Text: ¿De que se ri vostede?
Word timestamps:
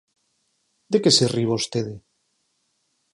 ¿De 0.91 0.97
que 1.03 1.11
se 1.17 1.25
ri 1.33 1.43
vostede? 1.51 1.95